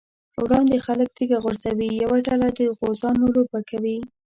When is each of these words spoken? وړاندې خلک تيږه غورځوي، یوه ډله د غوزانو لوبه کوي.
وړاندې 0.43 0.83
خلک 0.85 1.09
تيږه 1.17 1.37
غورځوي، 1.43 1.89
یوه 2.03 2.17
ډله 2.27 2.47
د 2.57 2.59
غوزانو 2.77 3.25
لوبه 3.35 3.59
کوي. 3.69 3.97